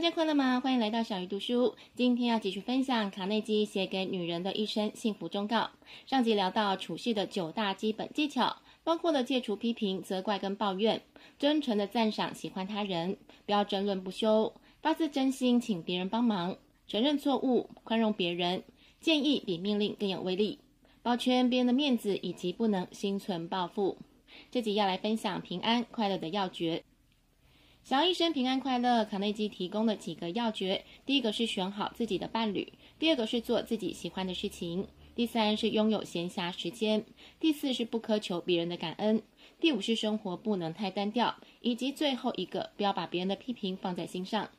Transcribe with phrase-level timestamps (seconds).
[0.00, 0.60] 大家快乐吗？
[0.60, 1.76] 欢迎来到小鱼读书。
[1.94, 5.68] 今天要继续分享卡内基写给女人的一生幸福忠告。
[6.06, 11.02] 上集聊到处事的九大基本技巧，包括了戒除批评、责怪跟抱怨，
[11.38, 16.56] 真诚的赞赏、喜欢他人，不要争论不休，发自真心请别人帮忙，
[16.88, 18.62] 承认错误，宽容别人，
[19.02, 20.60] 建议比命令更有威力，
[21.02, 23.98] 保全别人的面子，以及不能心存报复。
[24.50, 26.84] 这集要来分享平安快乐的要诀。
[27.82, 34.84] 想要一生平安快乐，卡内基提供了几个要诀：第一个是选好自己的伴侣；第二个是做自己喜欢的事情；
[35.16, 37.02] 第三是拥有闲暇时间；
[37.40, 39.20] 第四是不苛求别人的感恩；
[39.58, 44.50] 第五是生活不能太单调；以及最后一个，不要把别人的批评放在心上。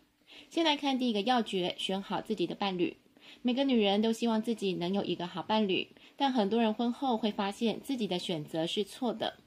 [0.49, 2.97] 先来看第一个要诀：选好自己的伴侣。
[3.43, 9.37] 每个女人都希望自己能有一个好伴侣，但很多人婚后会发现自己的选择是错的。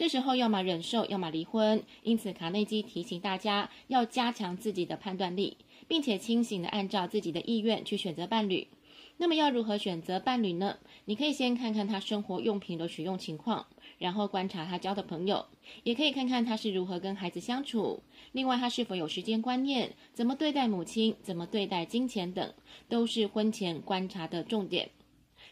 [0.00, 1.82] 这时候要么忍受，要么离婚。
[2.02, 5.58] 因此，卡内基提醒大家要加强自己的判断力，
[5.88, 8.66] 并且清醒地按照自己的意愿去选择伴侣。
[9.18, 10.78] 那么，要如何选择伴侣呢？
[11.04, 13.66] 你可以先看看他生活用品的使用情况，
[13.98, 15.44] 然后观察他交的朋友，
[15.82, 18.02] 也可以看看他是如何跟孩子相处。
[18.32, 22.54] 另外，他是否有时间观念，怎么对待母亲，怎么对待金钱等，
[22.88, 24.88] 都是婚前观察的重点。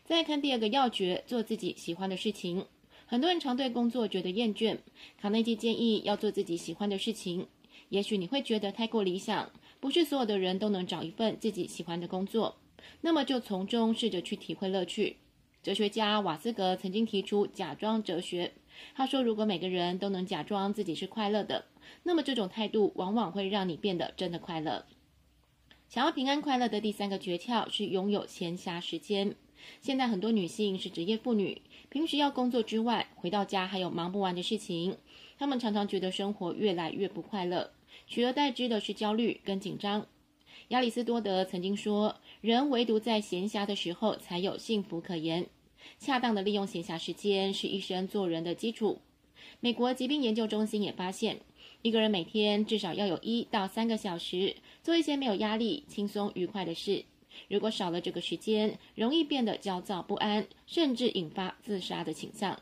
[0.07, 2.65] 再看第二个要诀：做自己喜欢的事情。
[3.11, 4.77] 很多人常对工作觉得厌倦，
[5.17, 7.47] 卡内基建议要做自己喜欢的事情。
[7.89, 9.51] 也许你会觉得太过理想，
[9.81, 12.59] 不是所有的人都能找一份自己喜欢的工作，
[13.01, 15.17] 那么就从中试着去体会乐趣。
[15.63, 18.53] 哲学家瓦斯格曾经提出假装哲学，
[18.95, 21.65] 他说，如果每个人都能假装自己是快乐的，
[22.03, 24.85] 那么这种态度往往会让你变得真的快乐。
[25.89, 29.35] 想要平安快乐的第三个诀窍是拥有闲暇时间。
[29.81, 34.97] 现在很多女性是职业妇女，平时要工作之外，回到家还有忙不完的事情，
[35.39, 37.71] 她们常常觉得生活越来越不快乐，
[38.07, 40.07] 取而代之的是焦虑跟紧张。
[40.69, 45.47] 亚里斯多德曾经说，人唯独在闲暇的时候才有幸福可言。
[45.99, 49.01] 恰当的利用闲暇时间是一生做人的基础。
[49.61, 51.41] 美国疾病研究中心也发现，
[51.81, 57.05] 一个人每天至少要有一到三个小时做一些没有压力、轻松愉快的事。
[57.49, 62.61] 如果少了这个时间，容易变得焦躁不安，甚至引发自杀的倾向。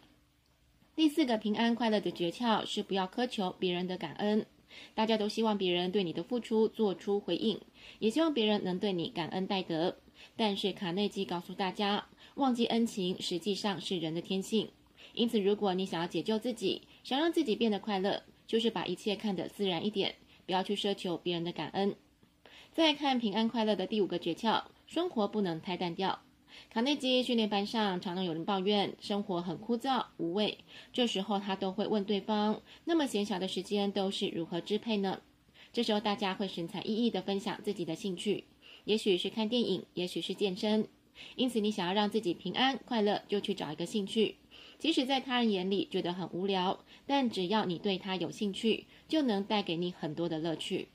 [0.94, 4.46] 第四个平安快乐的诀窍是不要苛求别人的感恩。
[4.94, 7.60] 大家都希望别人对你的付出做出回应，
[7.98, 9.96] 也希望别人能对你感恩戴德。
[10.36, 14.68] 但是卡内基告诉大家，忘记恩情实际上是人的天性。
[15.14, 21.94] 因此，如果你想要解救自己，想让自己变得快乐，就是把一切看得自然一点，不要去奢求别人的感恩。
[22.76, 26.20] 再看平安快乐的第五个诀窍，生活不能太单调。
[26.68, 30.58] 卡内基训练班上常常有人抱怨生活很枯燥无味，
[30.92, 35.22] 这时候他都会问对方：“那么闲暇的时间都是如何支配呢？”
[35.72, 38.44] 这时候大家会神采奕奕地分享自己的兴趣，
[38.84, 40.86] 也许是看电影，也许是健身。
[41.34, 44.36] 因此，你想要让自己平安快乐，就去找一个兴趣，
[44.78, 50.88] 即使在他人眼里觉得很无聊，但只要你对他有兴趣，就能带给你很多的乐趣。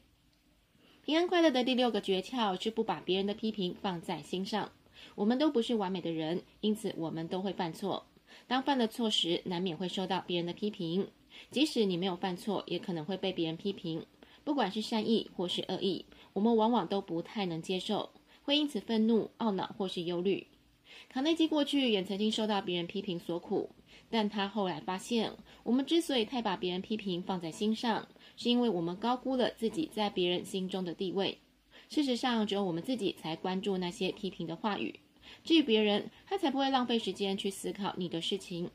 [1.03, 4.71] 平安快乐的第六个诀窍是不把别人的批评放在心上。
[5.15, 8.05] 我们都不是完美的人，因此我们都会犯错。
[8.47, 11.07] 当犯了错时，难免会受到别人的批评。
[11.49, 14.05] 即使你没有犯错，也可能会被别人批评。
[14.43, 18.11] 不管是善意或是恶意，我们往往都不太能接受，
[18.43, 20.45] 会因此愤怒、懊恼或是忧虑。
[21.09, 23.69] 卡内基过去也曾经受到别人批评所苦，
[24.09, 25.31] 但他后来发现，
[25.63, 28.07] 我们之所以太把别人批评放在心上，
[28.37, 31.39] 是因为我们高估了自己在别人心中的地位。
[31.89, 34.99] 事实上，只有我们自己才关注那些批评的话语。
[35.43, 38.69] 至于别人，他才不会浪费时间去思考你的事情。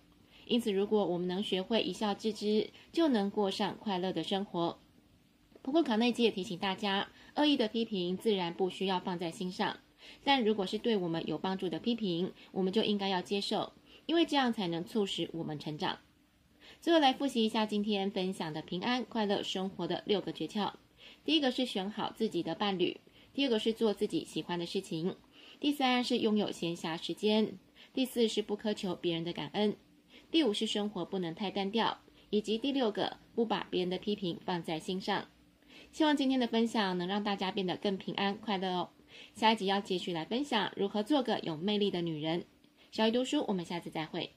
[0.47, 4.78] 因此，如果我们能学会一笑置之，就能过上快乐的生活。
[5.62, 9.78] 不过，卡内基也提醒大家，恶意的批评自然不需要放在心上。
[10.25, 13.73] 但如果是对我们有帮助的批评，我们就应该要接受，
[14.07, 15.99] 因为这样才能促使我们成长。
[16.81, 20.73] 最后来复习一下今天分享的平安快乐生活的六个诀窍。
[21.25, 23.01] 第一个是选好自己的伴侣，
[23.32, 25.17] 第二个是做自己喜欢的事情，
[25.61, 27.59] 第三是拥有闲暇时间，
[27.93, 29.76] 第四是不苛求别人的感恩，
[30.31, 31.99] 第五是生活不能太单调，
[32.31, 35.26] 以及第六个不把别人的批评放在心上。
[35.93, 38.91] 希望今天的分享能让大家变得更平安快乐哦。
[39.35, 42.45] 下一集要继续来分享如何做个有魅力的女人。
[42.93, 44.36] 小鱼读书，我们下次再会。